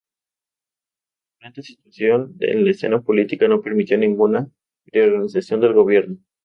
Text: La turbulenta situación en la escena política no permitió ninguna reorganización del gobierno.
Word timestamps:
La 1.41 1.51
turbulenta 1.53 1.61
situación 1.61 2.35
en 2.39 2.65
la 2.65 2.71
escena 2.71 3.01
política 3.01 3.47
no 3.47 3.61
permitió 3.61 3.99
ninguna 3.99 4.49
reorganización 4.91 5.61
del 5.61 5.73
gobierno. 5.73 6.17